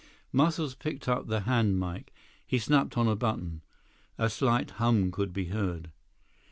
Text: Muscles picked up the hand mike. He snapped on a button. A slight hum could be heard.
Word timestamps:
Muscles 0.31 0.73
picked 0.73 1.07
up 1.07 1.27
the 1.27 1.41
hand 1.41 1.77
mike. 1.77 2.11
He 2.47 2.57
snapped 2.57 2.97
on 2.97 3.07
a 3.07 3.15
button. 3.15 3.61
A 4.17 4.31
slight 4.31 4.71
hum 4.71 5.11
could 5.11 5.31
be 5.31 5.45
heard. 5.45 5.91